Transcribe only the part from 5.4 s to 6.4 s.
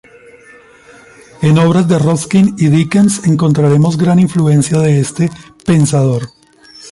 pensador.